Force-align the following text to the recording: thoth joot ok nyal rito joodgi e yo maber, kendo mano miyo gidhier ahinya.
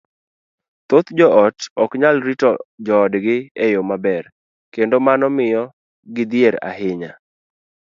thoth 0.87 1.09
joot 1.17 1.57
ok 1.83 1.91
nyal 2.01 2.17
rito 2.27 2.51
joodgi 2.85 3.37
e 3.65 3.65
yo 3.73 3.81
maber, 3.89 4.23
kendo 4.73 4.95
mano 5.05 5.25
miyo 5.37 5.63
gidhier 6.15 6.55
ahinya. 6.69 7.11